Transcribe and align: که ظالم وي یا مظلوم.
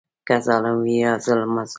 که 0.27 0.35
ظالم 0.45 0.77
وي 0.83 0.95
یا 1.03 1.11
مظلوم. 1.17 1.57